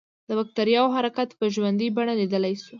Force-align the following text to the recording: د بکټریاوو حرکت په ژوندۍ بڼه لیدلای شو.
د 0.27 0.29
بکټریاوو 0.37 0.95
حرکت 0.97 1.29
په 1.39 1.45
ژوندۍ 1.55 1.87
بڼه 1.95 2.13
لیدلای 2.19 2.53
شو. 2.61 2.69